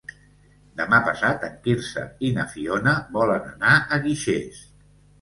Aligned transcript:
Demà 0.79 0.99
passat 1.09 1.45
en 1.49 1.59
Quirze 1.69 2.07
i 2.31 2.33
na 2.39 2.49
Fiona 2.57 2.97
volen 3.21 3.49
anar 3.55 3.79
a 3.99 4.05
Guixers. 4.09 4.69